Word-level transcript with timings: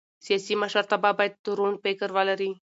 سیاسي 0.25 0.53
مشرتابه 0.61 1.09
باید 1.17 1.35
روڼ 1.57 1.73
فکر 1.83 2.09
ولري 2.15 2.51